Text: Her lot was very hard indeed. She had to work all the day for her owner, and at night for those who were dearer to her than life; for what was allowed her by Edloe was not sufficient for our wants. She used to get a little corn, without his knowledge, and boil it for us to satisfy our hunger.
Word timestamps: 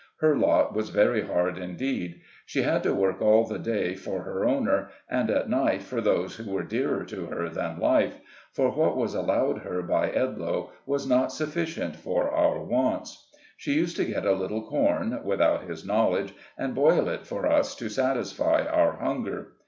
Her 0.17 0.35
lot 0.35 0.73
was 0.73 0.89
very 0.89 1.21
hard 1.27 1.59
indeed. 1.59 2.21
She 2.47 2.63
had 2.63 2.81
to 2.81 2.95
work 2.95 3.21
all 3.21 3.45
the 3.45 3.59
day 3.59 3.93
for 3.93 4.23
her 4.23 4.45
owner, 4.45 4.89
and 5.07 5.29
at 5.29 5.47
night 5.47 5.83
for 5.83 6.01
those 6.01 6.37
who 6.37 6.49
were 6.49 6.63
dearer 6.63 7.03
to 7.05 7.27
her 7.27 7.49
than 7.49 7.79
life; 7.79 8.19
for 8.51 8.71
what 8.71 8.97
was 8.97 9.13
allowed 9.13 9.59
her 9.59 9.83
by 9.83 10.09
Edloe 10.09 10.71
was 10.87 11.05
not 11.07 11.31
sufficient 11.31 11.95
for 11.95 12.31
our 12.31 12.63
wants. 12.63 13.29
She 13.57 13.73
used 13.73 13.95
to 13.97 14.05
get 14.05 14.25
a 14.25 14.33
little 14.33 14.65
corn, 14.65 15.21
without 15.23 15.65
his 15.65 15.85
knowledge, 15.85 16.33
and 16.57 16.73
boil 16.73 17.07
it 17.07 17.27
for 17.27 17.45
us 17.45 17.75
to 17.75 17.87
satisfy 17.87 18.65
our 18.65 18.93
hunger. 18.93 19.49